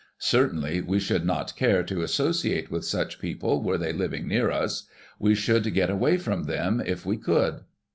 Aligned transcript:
Cer 0.17 0.49
tainly 0.49 0.83
we 0.83 0.99
should 0.99 1.25
not 1.27 1.55
care 1.55 1.83
to 1.83 2.01
associate 2.01 2.71
with 2.71 2.83
such 2.85 3.19
people 3.19 3.61
were 3.61 3.77
they 3.77 3.93
living 3.93 4.27
near 4.27 4.49
us. 4.49 4.87
We 5.19 5.35
should 5.35 5.71
get 5.75 5.91
away 5.91 6.17
from 6.17 6.45
them 6.45 6.81
if 6.83 7.05
we 7.05 7.17
could." 7.17 7.61